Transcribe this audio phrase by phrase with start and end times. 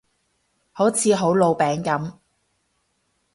[0.71, 2.13] 好似好老餅噉